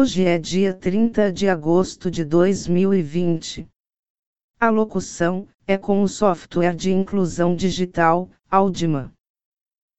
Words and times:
Hoje 0.00 0.24
é 0.24 0.38
dia 0.38 0.72
30 0.72 1.30
de 1.30 1.46
agosto 1.46 2.10
de 2.10 2.24
2020. 2.24 3.68
A 4.58 4.70
locução 4.70 5.46
é 5.66 5.76
com 5.76 6.02
o 6.02 6.08
software 6.08 6.74
de 6.74 6.90
inclusão 6.90 7.54
digital, 7.54 8.30
Audima. 8.50 9.12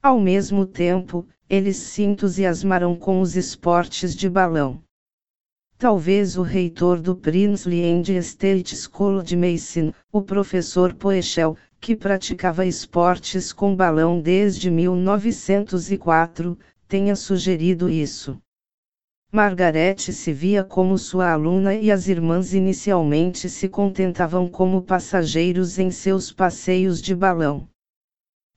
Ao 0.00 0.20
mesmo 0.20 0.64
tempo, 0.64 1.26
eles 1.50 1.78
se 1.78 2.04
entusiasmaram 2.04 2.94
com 2.94 3.20
os 3.20 3.34
esportes 3.34 4.14
de 4.14 4.30
balão. 4.30 4.80
Talvez 5.76 6.38
o 6.38 6.42
reitor 6.42 7.00
do 7.00 7.16
Princely 7.16 7.84
and 7.84 8.02
State 8.20 8.76
School 8.76 9.24
de 9.24 9.36
Mason, 9.36 9.92
o 10.12 10.22
professor 10.22 10.94
Poechel, 10.94 11.56
que 11.80 11.96
praticava 11.96 12.64
esportes 12.64 13.52
com 13.52 13.74
balão 13.74 14.20
desde 14.20 14.70
1904, 14.70 16.56
tenha 16.86 17.16
sugerido 17.16 17.90
isso. 17.90 18.40
Margaret 19.34 19.96
se 19.98 20.32
via 20.32 20.62
como 20.62 20.96
sua 20.96 21.32
aluna 21.32 21.74
e 21.74 21.90
as 21.90 22.06
irmãs 22.06 22.54
inicialmente 22.54 23.48
se 23.48 23.68
contentavam 23.68 24.48
como 24.48 24.80
passageiros 24.80 25.76
em 25.76 25.90
seus 25.90 26.30
passeios 26.30 27.02
de 27.02 27.16
balão. 27.16 27.68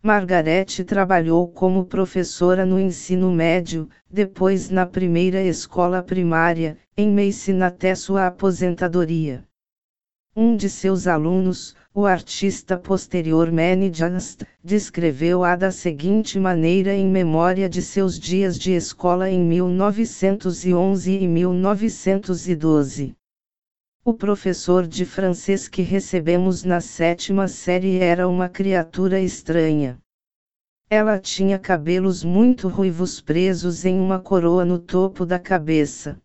Margaret 0.03 0.83
trabalhou 0.85 1.47
como 1.47 1.83
professora 1.83 2.63
no 2.63 2.79
ensino 2.79 3.31
médio, 3.31 3.89
depois 4.07 4.69
na 4.69 4.85
primeira 4.85 5.41
escola 5.41 6.03
primária, 6.03 6.77
em 6.95 7.09
Mason 7.09 7.63
até 7.63 7.95
sua 7.95 8.27
aposentadoria. 8.27 9.43
Um 10.39 10.55
de 10.55 10.69
seus 10.69 11.07
alunos, 11.07 11.75
o 11.91 12.05
artista 12.05 12.77
posterior 12.77 13.51
Manny 13.51 13.91
Just, 13.91 14.43
descreveu-a 14.63 15.55
da 15.55 15.71
seguinte 15.71 16.37
maneira 16.39 16.93
em 16.93 17.07
memória 17.07 17.67
de 17.67 17.81
seus 17.81 18.19
dias 18.19 18.55
de 18.59 18.71
escola 18.71 19.31
em 19.31 19.43
1911 19.43 21.11
e 21.11 21.27
1912. 21.27 23.15
O 24.05 24.13
professor 24.13 24.85
de 24.85 25.05
francês 25.05 25.67
que 25.67 25.81
recebemos 25.81 26.63
na 26.63 26.81
sétima 26.81 27.47
série 27.47 27.97
era 27.97 28.27
uma 28.27 28.47
criatura 28.47 29.19
estranha. 29.19 29.97
Ela 30.87 31.17
tinha 31.17 31.57
cabelos 31.57 32.23
muito 32.23 32.67
ruivos 32.67 33.19
presos 33.19 33.85
em 33.85 33.99
uma 33.99 34.19
coroa 34.19 34.63
no 34.63 34.77
topo 34.77 35.25
da 35.25 35.39
cabeça. 35.39 36.15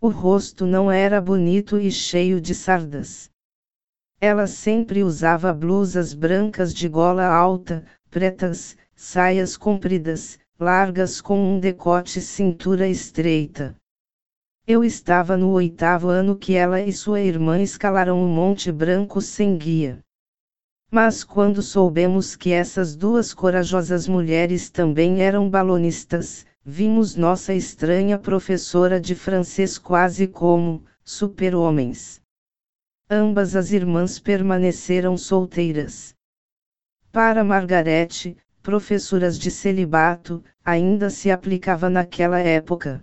O 0.00 0.10
rosto 0.10 0.64
não 0.64 0.92
era 0.92 1.20
bonito 1.20 1.76
e 1.76 1.90
cheio 1.90 2.40
de 2.40 2.54
sardas. 2.54 3.28
Ela 4.20 4.46
sempre 4.46 5.02
usava 5.02 5.52
blusas 5.52 6.14
brancas 6.14 6.72
de 6.72 6.88
gola 6.88 7.26
alta, 7.26 7.84
pretas, 8.08 8.76
saias 8.94 9.56
compridas, 9.56 10.38
largas 10.56 11.20
com 11.20 11.36
um 11.36 11.58
decote 11.58 12.20
cintura 12.20 12.86
estreita. 12.86 13.74
Eu 14.64 14.84
estava 14.84 15.36
no 15.36 15.50
oitavo 15.50 16.06
ano 16.06 16.36
que 16.36 16.54
ela 16.54 16.80
e 16.80 16.92
sua 16.92 17.20
irmã 17.20 17.60
escalaram 17.60 18.24
o 18.24 18.28
Monte 18.28 18.70
Branco 18.70 19.20
sem 19.20 19.58
guia. 19.58 19.98
Mas 20.88 21.24
quando 21.24 21.60
soubemos 21.60 22.36
que 22.36 22.52
essas 22.52 22.94
duas 22.94 23.34
corajosas 23.34 24.06
mulheres 24.06 24.70
também 24.70 25.22
eram 25.22 25.50
balonistas, 25.50 26.46
vimos 26.70 27.16
nossa 27.16 27.54
estranha 27.54 28.18
professora 28.18 29.00
de 29.00 29.14
francês 29.14 29.78
quase 29.78 30.26
como 30.26 30.84
super-homens. 31.02 32.20
Ambas 33.08 33.56
as 33.56 33.72
irmãs 33.72 34.18
permaneceram 34.18 35.16
solteiras. 35.16 36.14
Para 37.10 37.42
Margarete, 37.42 38.36
professoras 38.62 39.38
de 39.38 39.50
celibato, 39.50 40.44
ainda 40.62 41.08
se 41.08 41.30
aplicava 41.30 41.88
naquela 41.88 42.38
época. 42.38 43.02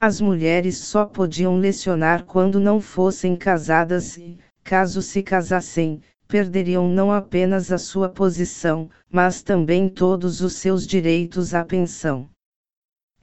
As 0.00 0.20
mulheres 0.20 0.78
só 0.78 1.06
podiam 1.06 1.56
lecionar 1.56 2.24
quando 2.24 2.58
não 2.58 2.80
fossem 2.80 3.36
casadas 3.36 4.16
e, 4.16 4.36
caso 4.64 5.00
se 5.00 5.22
casassem, 5.22 6.02
perderiam 6.26 6.88
não 6.88 7.12
apenas 7.12 7.70
a 7.70 7.78
sua 7.78 8.08
posição, 8.08 8.90
mas 9.08 9.44
também 9.44 9.88
todos 9.88 10.40
os 10.40 10.54
seus 10.54 10.84
direitos 10.84 11.54
à 11.54 11.64
pensão. 11.64 12.33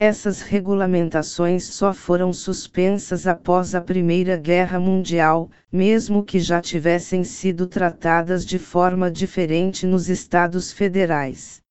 Essas 0.04 0.42
regulamentações 0.42 1.62
só 1.62 1.94
foram 1.94 2.32
suspensas 2.32 3.24
após 3.24 3.72
a 3.72 3.80
Primeira 3.80 4.36
Guerra 4.36 4.80
Mundial, 4.80 5.48
mesmo 5.70 6.24
que 6.24 6.40
já 6.40 6.60
tivessem 6.60 7.22
sido 7.22 7.68
tratadas 7.68 8.44
de 8.44 8.58
forma 8.58 9.08
diferente 9.08 9.86
nos 9.86 10.08
Estados 10.08 10.72
Federais. 10.72 11.62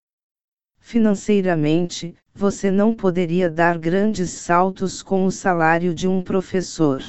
Financeiramente, 0.79 2.15
você 2.33 2.71
não 2.71 2.93
poderia 2.95 3.49
dar 3.49 3.77
grandes 3.77 4.29
saltos 4.29 5.03
com 5.03 5.25
o 5.25 5.31
salário 5.31 5.93
de 5.93 6.07
um 6.07 6.23
professor. 6.23 7.03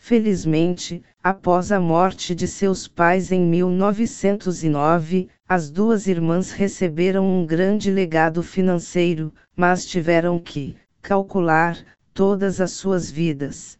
Felizmente, 0.00 1.02
após 1.22 1.70
a 1.70 1.78
morte 1.78 2.34
de 2.34 2.46
seus 2.46 2.88
pais 2.88 3.30
em 3.30 3.40
1909, 3.40 5.28
as 5.46 5.70
duas 5.70 6.06
irmãs 6.06 6.50
receberam 6.52 7.26
um 7.26 7.44
grande 7.44 7.90
legado 7.90 8.42
financeiro, 8.42 9.34
mas 9.54 9.84
tiveram 9.84 10.38
que 10.38 10.76
calcular 11.02 11.76
todas 12.14 12.60
as 12.60 12.70
suas 12.70 13.10
vidas. 13.10 13.78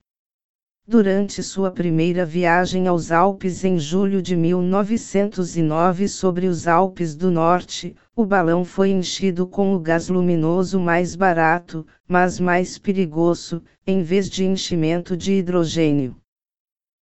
Durante 0.90 1.43
sua 1.43 1.70
primeira 1.70 2.25
viagem 2.25 2.88
aos 2.88 3.12
Alpes 3.12 3.62
em 3.62 3.79
julho 3.79 4.23
de 4.23 4.35
1909 4.35 6.08
sobre 6.08 6.46
os 6.46 6.67
Alpes 6.67 7.14
do 7.14 7.31
Norte, 7.31 7.94
o 8.17 8.25
balão 8.25 8.64
foi 8.64 8.88
enchido 8.88 9.46
com 9.46 9.75
o 9.75 9.79
gás 9.79 10.08
luminoso 10.08 10.81
mais 10.81 11.14
barato, 11.14 11.87
mas 12.08 12.40
mais 12.40 12.79
perigoso, 12.79 13.62
em 13.87 14.02
vez 14.02 14.31
de 14.31 14.46
enchimento 14.46 15.14
de 15.14 15.35
hidrogênio. 15.35 16.17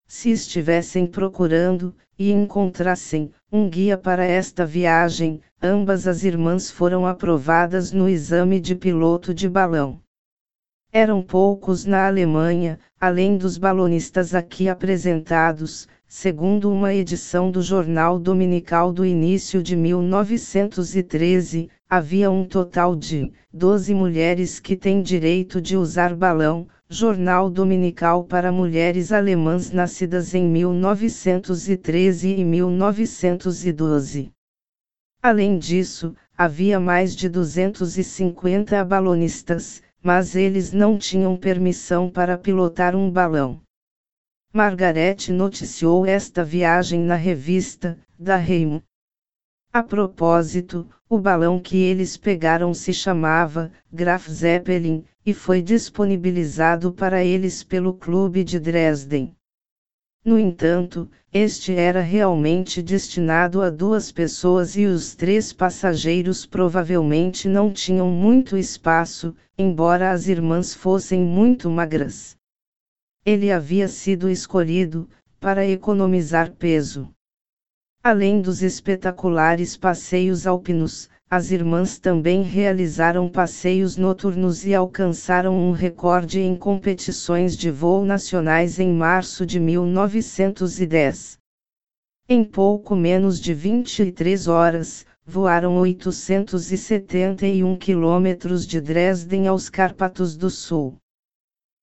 Se 0.04 0.32
estivessem 0.32 1.06
procurando, 1.06 1.94
e 2.18 2.32
encontrassem, 2.32 3.30
um 3.52 3.70
guia 3.70 3.96
para 3.96 4.24
esta 4.24 4.66
viagem, 4.66 5.40
ambas 5.62 6.08
as 6.08 6.24
irmãs 6.24 6.72
foram 6.72 7.06
aprovadas 7.06 7.92
no 7.92 8.08
exame 8.08 8.58
de 8.58 8.74
piloto 8.74 9.32
de 9.32 9.48
balão. 9.48 10.00
Eram 10.98 11.20
poucos 11.20 11.84
na 11.84 12.06
Alemanha, 12.06 12.78
além 12.98 13.36
dos 13.36 13.58
balonistas 13.58 14.34
aqui 14.34 14.66
apresentados, 14.66 15.86
segundo 16.08 16.72
uma 16.72 16.94
edição 16.94 17.50
do 17.50 17.60
Jornal 17.60 18.18
Dominical 18.18 18.90
do 18.90 19.04
início 19.04 19.62
de 19.62 19.76
1913, 19.76 21.68
havia 21.86 22.30
um 22.30 22.46
total 22.46 22.96
de 22.96 23.30
12 23.52 23.92
mulheres 23.92 24.58
que 24.58 24.74
têm 24.74 25.02
direito 25.02 25.60
de 25.60 25.76
usar 25.76 26.16
balão, 26.16 26.66
Jornal 26.88 27.50
Dominical 27.50 28.24
para 28.24 28.50
Mulheres 28.50 29.12
Alemãs 29.12 29.70
Nascidas 29.70 30.34
em 30.34 30.48
1913 30.48 32.36
e 32.36 32.42
1912. 32.42 34.32
Além 35.22 35.58
disso, 35.58 36.14
havia 36.38 36.80
mais 36.80 37.14
de 37.14 37.28
250 37.28 38.82
balonistas, 38.82 39.82
mas 40.06 40.36
eles 40.36 40.70
não 40.72 40.96
tinham 40.96 41.36
permissão 41.36 42.08
para 42.08 42.38
pilotar 42.38 42.94
um 42.94 43.10
balão. 43.10 43.60
Margaret 44.52 45.32
noticiou 45.32 46.06
esta 46.06 46.44
viagem 46.44 47.00
na 47.00 47.16
revista, 47.16 47.98
da 48.16 48.36
Reimo. 48.36 48.84
A 49.72 49.82
propósito, 49.82 50.88
o 51.08 51.18
balão 51.18 51.58
que 51.58 51.78
eles 51.78 52.16
pegaram 52.16 52.72
se 52.72 52.94
chamava 52.94 53.72
Graf 53.92 54.28
Zeppelin, 54.28 55.04
e 55.26 55.34
foi 55.34 55.60
disponibilizado 55.60 56.92
para 56.92 57.24
eles 57.24 57.64
pelo 57.64 57.92
Clube 57.92 58.44
de 58.44 58.60
Dresden. 58.60 59.35
No 60.26 60.36
entanto, 60.40 61.08
este 61.32 61.72
era 61.72 62.00
realmente 62.00 62.82
destinado 62.82 63.62
a 63.62 63.70
duas 63.70 64.10
pessoas 64.10 64.76
e 64.76 64.84
os 64.84 65.14
três 65.14 65.52
passageiros 65.52 66.44
provavelmente 66.44 67.48
não 67.48 67.72
tinham 67.72 68.10
muito 68.10 68.56
espaço, 68.56 69.36
embora 69.56 70.10
as 70.10 70.26
irmãs 70.26 70.74
fossem 70.74 71.20
muito 71.20 71.70
magras. 71.70 72.36
Ele 73.24 73.52
havia 73.52 73.86
sido 73.86 74.28
escolhido, 74.28 75.08
para 75.38 75.64
economizar 75.64 76.50
peso. 76.56 77.08
Além 78.02 78.42
dos 78.42 78.62
espetaculares 78.62 79.76
passeios 79.76 80.44
alpinos, 80.44 81.08
as 81.28 81.50
irmãs 81.50 81.98
também 81.98 82.42
realizaram 82.42 83.28
passeios 83.28 83.96
noturnos 83.96 84.64
e 84.64 84.72
alcançaram 84.72 85.58
um 85.58 85.72
recorde 85.72 86.40
em 86.40 86.54
competições 86.56 87.56
de 87.56 87.68
voo 87.68 88.04
nacionais 88.04 88.78
em 88.78 88.92
março 88.92 89.44
de 89.44 89.58
1910. 89.58 91.38
Em 92.28 92.44
pouco 92.44 92.94
menos 92.94 93.40
de 93.40 93.52
23 93.52 94.46
horas, 94.46 95.04
voaram 95.24 95.76
871 95.78 97.76
quilômetros 97.76 98.64
de 98.64 98.80
Dresden 98.80 99.48
aos 99.48 99.68
Cárpatos 99.68 100.36
do 100.36 100.48
Sul. 100.48 100.96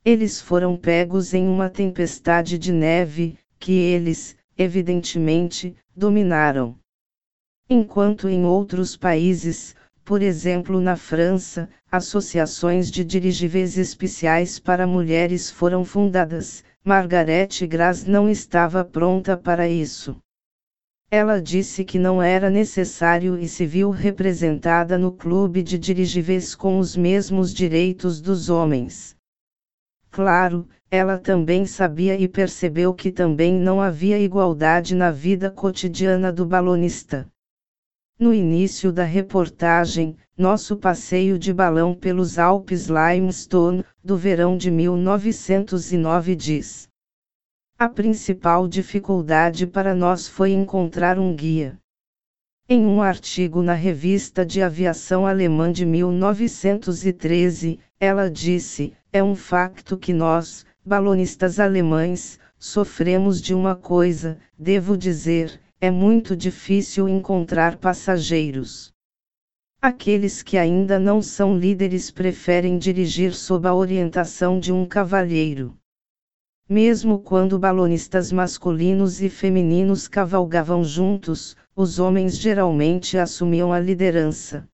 Eles 0.05 0.39
foram 0.39 0.77
pegos 0.77 1.33
em 1.33 1.47
uma 1.47 1.69
tempestade 1.69 2.57
de 2.57 2.71
neve, 2.71 3.37
que 3.59 3.73
eles, 3.73 4.37
evidentemente, 4.57 5.75
dominaram. 5.93 6.77
Enquanto 7.75 8.29
em 8.29 8.45
outros 8.45 8.95
países, 8.95 9.75
por 10.05 10.21
exemplo 10.21 10.79
na 10.79 10.95
França, 10.95 11.67
associações 11.91 12.91
de 12.91 13.03
dirigíveis 13.03 13.79
especiais 13.79 14.59
para 14.59 14.85
mulheres 14.85 15.49
foram 15.49 15.83
fundadas, 15.83 16.63
Margaret 16.85 17.49
Gras 17.67 18.05
não 18.05 18.29
estava 18.29 18.85
pronta 18.85 19.35
para 19.35 19.67
isso. 19.67 20.15
Ela 21.09 21.41
disse 21.41 21.83
que 21.83 21.97
não 21.97 22.21
era 22.21 22.47
necessário 22.47 23.39
e 23.39 23.47
se 23.47 23.65
viu 23.65 23.89
representada 23.89 24.95
no 24.95 25.11
clube 25.11 25.63
de 25.63 25.79
dirigíveis 25.79 26.53
com 26.53 26.77
os 26.77 26.95
mesmos 26.95 27.51
direitos 27.51 28.21
dos 28.21 28.51
homens. 28.51 29.15
Claro, 30.11 30.69
ela 30.91 31.17
também 31.17 31.65
sabia 31.65 32.15
e 32.19 32.27
percebeu 32.27 32.93
que 32.93 33.11
também 33.11 33.55
não 33.55 33.81
havia 33.81 34.19
igualdade 34.19 34.93
na 34.93 35.09
vida 35.09 35.49
cotidiana 35.49 36.31
do 36.31 36.45
balonista. 36.45 37.27
No 38.23 38.33
início 38.33 38.89
da 38.93 39.03
reportagem, 39.03 40.15
nosso 40.37 40.77
passeio 40.77 41.37
de 41.37 41.51
balão 41.51 41.93
pelos 41.93 42.39
Alpes 42.39 42.87
Limestone, 42.87 43.83
do 44.01 44.15
verão 44.15 44.55
de 44.55 44.71
1909 44.71 46.33
diz. 46.33 46.87
A 47.77 47.89
principal 47.89 48.65
dificuldade 48.65 49.67
para 49.67 49.93
nós 49.93 50.25
foi 50.25 50.53
encontrar 50.53 51.19
um 51.19 51.35
guia. 51.35 51.77
Em 52.69 52.85
um 52.85 53.01
artigo 53.01 53.61
na 53.61 53.73
revista 53.73 54.45
de 54.45 54.61
aviação 54.61 55.27
alemã 55.27 55.69
de 55.69 55.85
1913, 55.85 57.77
ela 57.99 58.31
disse: 58.31 58.93
É 59.11 59.21
um 59.21 59.35
facto 59.35 59.97
que 59.97 60.13
nós, 60.13 60.65
balonistas 60.85 61.59
alemães, 61.59 62.39
sofremos 62.57 63.41
de 63.41 63.53
uma 63.53 63.75
coisa, 63.75 64.37
devo 64.57 64.95
dizer, 64.95 65.59
é 65.83 65.91
muito 65.91 66.33
difícil 66.33 67.09
encontrar 67.09 67.75
passageiros. 67.75 68.93
Aqueles 69.81 70.41
que 70.41 70.57
ainda 70.57 70.97
não 70.97 71.21
são 71.21 71.57
líderes 71.57 72.09
preferem 72.09 72.77
dirigir 72.77 73.33
sob 73.33 73.67
a 73.67 73.75
orientação 73.75 74.61
de 74.61 74.71
um 74.71 74.85
cavalheiro. 74.85 75.77
Mesmo 76.69 77.19
quando 77.19 77.59
balonistas 77.59 78.31
masculinos 78.31 79.21
e 79.21 79.29
femininos 79.29 80.07
cavalgavam 80.07 80.85
juntos, 80.85 81.53
os 81.75 81.99
homens 81.99 82.37
geralmente 82.37 83.17
assumiam 83.17 83.73
a 83.73 83.79
liderança. 83.81 84.65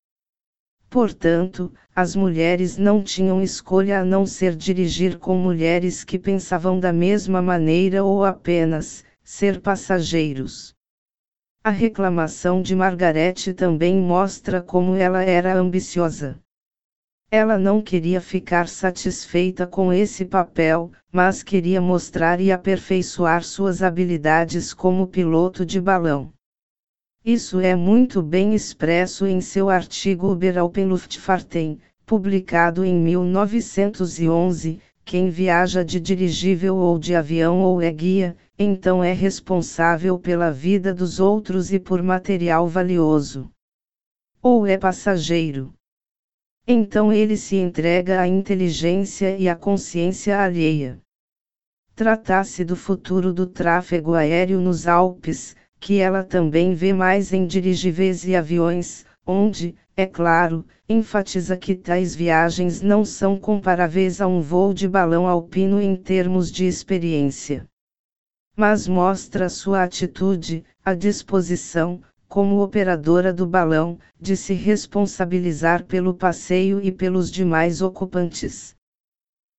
Portanto, 0.91 1.73
as 1.95 2.15
mulheres 2.15 2.77
não 2.77 3.01
tinham 3.01 3.41
escolha 3.41 4.01
a 4.01 4.05
não 4.05 4.27
ser 4.27 4.55
dirigir 4.55 5.17
com 5.17 5.35
mulheres 5.35 6.03
que 6.03 6.19
pensavam 6.19 6.79
da 6.79 6.93
mesma 6.93 7.41
maneira 7.41 8.03
ou 8.03 8.23
apenas 8.23 9.03
ser 9.23 9.59
passageiros. 9.59 10.77
A 11.61 11.71
reclamação 11.71 12.61
de 12.61 12.73
Margaret 12.73 13.53
também 13.53 13.97
mostra 13.97 14.61
como 14.61 14.95
ela 14.95 15.21
era 15.21 15.53
ambiciosa. 15.53 16.39
Ela 17.29 17.57
não 17.57 17.81
queria 17.81 18.21
ficar 18.21 18.69
satisfeita 18.69 19.67
com 19.67 19.91
esse 19.91 20.23
papel, 20.23 20.89
mas 21.11 21.43
queria 21.43 21.81
mostrar 21.81 22.39
e 22.39 22.49
aperfeiçoar 22.49 23.43
suas 23.43 23.83
habilidades 23.83 24.73
como 24.73 25.05
piloto 25.05 25.65
de 25.65 25.81
balão. 25.81 26.31
Isso 27.25 27.59
é 27.59 27.75
muito 27.75 28.23
bem 28.23 28.55
expresso 28.55 29.27
em 29.27 29.41
seu 29.41 29.69
artigo 29.69 30.31
Über 30.31 30.57
Alpenluftfahrten, 30.57 31.77
publicado 32.05 32.85
em 32.85 32.95
1911. 32.95 34.79
Quem 35.09 35.31
viaja 35.31 35.83
de 35.83 35.99
dirigível 35.99 36.75
ou 36.77 36.99
de 36.99 37.15
avião 37.15 37.61
ou 37.61 37.81
é 37.81 37.91
guia, 37.91 38.37
então 38.59 39.03
é 39.03 39.11
responsável 39.11 40.19
pela 40.19 40.51
vida 40.51 40.93
dos 40.93 41.19
outros 41.19 41.73
e 41.73 41.79
por 41.79 42.03
material 42.03 42.67
valioso. 42.67 43.49
Ou 44.39 44.67
é 44.67 44.77
passageiro. 44.77 45.73
Então 46.67 47.11
ele 47.11 47.37
se 47.37 47.55
entrega 47.55 48.21
à 48.21 48.27
inteligência 48.27 49.35
e 49.35 49.49
à 49.49 49.55
consciência 49.55 50.39
alheia. 50.39 51.01
Tratasse 51.95 52.63
do 52.63 52.75
futuro 52.75 53.33
do 53.33 53.47
tráfego 53.47 54.13
aéreo 54.13 54.61
nos 54.61 54.85
Alpes, 54.85 55.55
que 55.79 55.97
ela 55.97 56.23
também 56.23 56.75
vê 56.75 56.93
mais 56.93 57.33
em 57.33 57.47
dirigíveis 57.47 58.25
e 58.25 58.35
aviões, 58.35 59.07
onde, 59.29 59.75
é 59.95 60.05
claro, 60.05 60.65
enfatiza 60.87 61.55
que 61.55 61.75
tais 61.75 62.15
viagens 62.15 62.81
não 62.81 63.05
são 63.05 63.37
comparáveis 63.37 64.19
a 64.19 64.27
um 64.27 64.41
voo 64.41 64.73
de 64.73 64.87
balão 64.87 65.27
alpino 65.27 65.79
em 65.81 65.95
termos 65.95 66.51
de 66.51 66.65
experiência 66.65 67.69
mas 68.59 68.89
mostra 68.89 69.47
sua 69.47 69.83
atitude, 69.83 70.65
a 70.83 70.93
disposição, 70.93 72.01
como 72.27 72.61
operadora 72.61 73.31
do 73.31 73.47
balão, 73.47 73.97
de 74.19 74.35
se 74.35 74.53
responsabilizar 74.53 75.85
pelo 75.85 76.13
passeio 76.13 76.81
e 76.83 76.91
pelos 76.91 77.31
demais 77.31 77.81
ocupantes. 77.81 78.75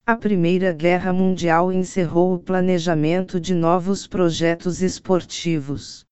A 0.05 0.15
Primeira 0.15 0.75
Guerra 0.75 1.15
Mundial 1.15 1.73
encerrou 1.73 2.35
o 2.35 2.39
planejamento 2.39 3.41
de 3.41 3.55
novos 3.55 4.07
projetos 4.07 4.83
esportivos. 4.83 6.05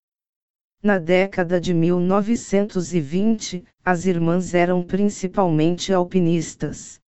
Na 0.80 0.96
década 0.96 1.60
de 1.60 1.74
1920, 1.74 3.64
as 3.84 4.06
irmãs 4.06 4.54
eram 4.54 4.84
principalmente 4.84 5.92
alpinistas. 5.92 7.00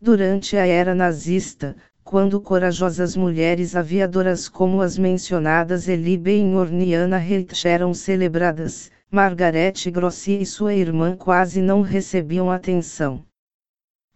Durante 0.00 0.56
a 0.56 0.66
era 0.66 0.92
nazista, 0.92 1.76
quando 2.02 2.40
corajosas 2.40 3.14
mulheres 3.14 3.76
aviadoras 3.76 4.48
como 4.48 4.80
as 4.80 4.98
mencionadas 4.98 5.86
Elibe 5.86 6.32
e 6.32 6.54
Orniana 6.56 7.16
Reitsch 7.16 7.64
eram 7.64 7.94
celebradas, 7.94 8.90
Margaret 9.08 9.88
Grossi 9.92 10.40
e 10.40 10.44
sua 10.44 10.74
irmã 10.74 11.16
quase 11.16 11.62
não 11.62 11.82
recebiam 11.82 12.50
atenção. 12.50 13.24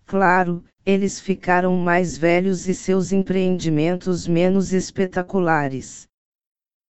Claro, 0.04 0.64
eles 0.84 1.20
ficaram 1.20 1.76
mais 1.76 2.18
velhos 2.18 2.66
e 2.66 2.74
seus 2.74 3.12
empreendimentos 3.12 4.26
menos 4.26 4.72
espetaculares. 4.72 6.08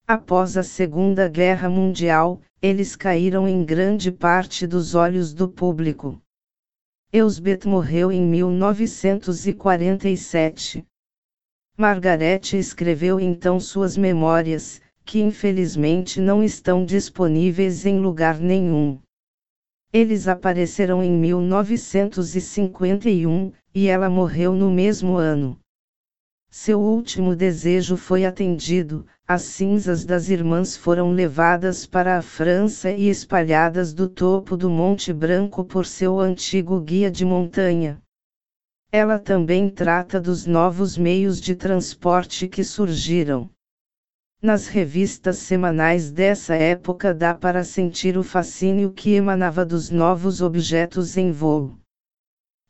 Após 0.06 0.58
a 0.58 0.62
Segunda 0.62 1.30
Guerra 1.30 1.70
Mundial, 1.70 2.38
eles 2.60 2.94
caíram 2.94 3.48
em 3.48 3.64
grande 3.64 4.12
parte 4.12 4.66
dos 4.66 4.94
olhos 4.94 5.32
do 5.32 5.48
público. 5.48 6.20
Elsbeth 7.10 7.60
morreu 7.64 8.12
em 8.12 8.20
1947. 8.20 10.86
Margaret 11.74 12.52
escreveu 12.52 13.18
então 13.18 13.58
suas 13.58 13.96
memórias, 13.96 14.78
que 15.06 15.22
infelizmente 15.22 16.20
não 16.20 16.44
estão 16.44 16.84
disponíveis 16.84 17.86
em 17.86 17.98
lugar 17.98 18.38
nenhum. 18.38 19.00
Eles 19.90 20.28
apareceram 20.28 21.02
em 21.02 21.12
1951, 21.12 23.52
e 23.74 23.88
ela 23.88 24.10
morreu 24.10 24.52
no 24.52 24.70
mesmo 24.70 25.16
ano. 25.16 25.58
Seu 26.56 26.80
último 26.80 27.34
desejo 27.34 27.96
foi 27.96 28.24
atendido, 28.24 29.04
as 29.26 29.42
cinzas 29.42 30.04
das 30.04 30.28
irmãs 30.28 30.76
foram 30.76 31.10
levadas 31.10 31.84
para 31.84 32.16
a 32.16 32.22
França 32.22 32.92
e 32.92 33.08
espalhadas 33.08 33.92
do 33.92 34.08
topo 34.08 34.56
do 34.56 34.70
Monte 34.70 35.12
Branco 35.12 35.64
por 35.64 35.84
seu 35.84 36.20
antigo 36.20 36.80
guia 36.80 37.10
de 37.10 37.24
montanha. 37.24 38.00
Ela 38.92 39.18
também 39.18 39.68
trata 39.68 40.20
dos 40.20 40.46
novos 40.46 40.96
meios 40.96 41.40
de 41.40 41.56
transporte 41.56 42.46
que 42.46 42.62
surgiram. 42.62 43.50
Nas 44.40 44.68
revistas 44.68 45.38
semanais 45.38 46.12
dessa 46.12 46.54
época 46.54 47.12
dá 47.12 47.34
para 47.34 47.64
sentir 47.64 48.16
o 48.16 48.22
fascínio 48.22 48.92
que 48.92 49.10
emanava 49.14 49.66
dos 49.66 49.90
novos 49.90 50.40
objetos 50.40 51.16
em 51.16 51.32
voo. 51.32 51.76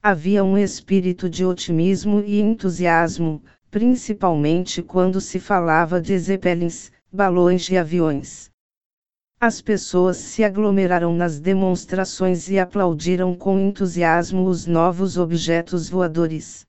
Havia 0.02 0.42
um 0.42 0.56
espírito 0.56 1.28
de 1.28 1.44
otimismo 1.44 2.20
e 2.20 2.40
entusiasmo, 2.40 3.42
principalmente 3.74 4.84
quando 4.84 5.20
se 5.20 5.40
falava 5.40 6.00
de 6.00 6.16
zeppelins, 6.16 6.92
balões 7.12 7.68
e 7.68 7.76
aviões. 7.76 8.48
As 9.40 9.60
pessoas 9.60 10.16
se 10.16 10.44
aglomeraram 10.44 11.12
nas 11.12 11.40
demonstrações 11.40 12.48
e 12.48 12.56
aplaudiram 12.56 13.34
com 13.34 13.58
entusiasmo 13.58 14.46
os 14.46 14.64
novos 14.64 15.18
objetos 15.18 15.88
voadores. 15.88 16.64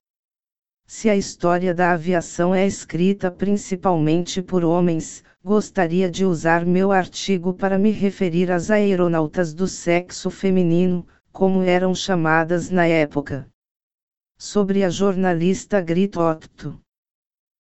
Se 0.84 1.08
a 1.08 1.14
história 1.14 1.72
da 1.72 1.92
aviação 1.92 2.52
é 2.52 2.66
escrita 2.66 3.30
principalmente 3.30 4.42
por 4.42 4.64
homens, 4.64 5.22
gostaria 5.44 6.10
de 6.10 6.24
usar 6.24 6.66
meu 6.66 6.90
artigo 6.90 7.54
para 7.54 7.78
me 7.78 7.92
referir 7.92 8.50
às 8.50 8.68
aeronautas 8.68 9.54
do 9.54 9.68
sexo 9.68 10.28
feminino, 10.28 11.06
como 11.30 11.62
eram 11.62 11.94
chamadas 11.94 12.68
na 12.68 12.84
época. 12.84 13.46
Sobre 14.36 14.82
a 14.82 14.90
jornalista 14.90 15.80
Grit 15.80 16.18
Otto. 16.18 16.80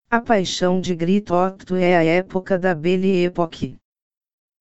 A 0.09 0.21
paixão 0.21 0.79
de 0.79 0.95
Grit 0.95 1.31
Otto 1.31 1.75
é 1.75 1.95
a 1.95 2.03
época 2.03 2.57
da 2.57 2.73
Belle 2.73 3.25
Époque 3.25 3.77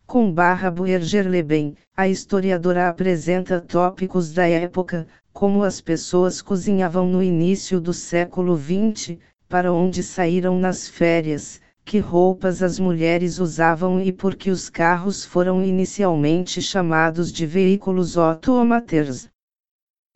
com 0.05 0.31
barra 0.31 0.71
Buergerleben, 0.71 1.75
a 1.97 2.07
historiadora 2.07 2.87
apresenta 2.87 3.59
tópicos 3.59 4.31
da 4.31 4.47
época, 4.47 5.05
como 5.33 5.63
as 5.63 5.81
pessoas 5.81 6.41
cozinhavam 6.41 7.07
no 7.07 7.21
início 7.21 7.81
do 7.81 7.93
século 7.93 8.55
XX, 8.55 9.17
para 9.49 9.73
onde 9.73 10.01
saíram 10.01 10.57
nas 10.59 10.87
férias, 10.87 11.59
que 11.89 11.97
roupas 11.97 12.61
as 12.61 12.77
mulheres 12.77 13.39
usavam 13.39 13.99
e 13.99 14.13
por 14.13 14.35
que 14.35 14.51
os 14.51 14.69
carros 14.69 15.25
foram 15.25 15.63
inicialmente 15.63 16.61
chamados 16.61 17.31
de 17.31 17.47
veículos 17.47 18.15
automaters. 18.15 19.27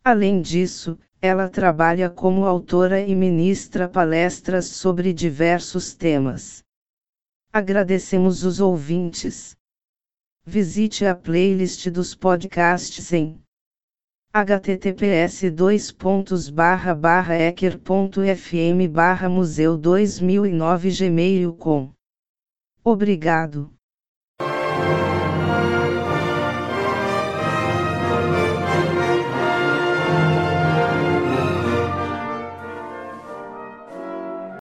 Além 0.03 0.39
disso, 0.39 1.00
ela 1.20 1.50
trabalha 1.50 2.12
como 2.12 2.46
autora 2.46 3.01
e 3.01 3.15
ministra 3.15 3.89
palestras 3.89 4.68
sobre 4.68 5.12
diversos 5.12 5.96
temas. 5.96 6.63
Agradecemos 7.51 8.44
os 8.44 8.60
ouvintes. 8.60 9.58
Visite 10.46 11.08
a 11.08 11.15
playlist 11.15 11.89
dos 11.89 12.13
podcasts 12.13 13.12
em 13.12 13.42
https 14.36 15.52
ecker.fm 17.34 18.88
museu 19.30 19.78
2009 19.78 20.90
gmail.com. 20.90 21.92
Obrigado. 22.84 23.72